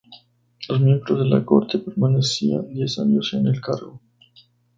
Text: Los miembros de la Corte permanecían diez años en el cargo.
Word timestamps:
Los 0.67 0.81
miembros 0.81 1.19
de 1.19 1.25
la 1.27 1.45
Corte 1.45 1.77
permanecían 1.77 2.73
diez 2.73 2.97
años 2.97 3.35
en 3.35 3.45
el 3.45 3.61
cargo. 3.61 4.01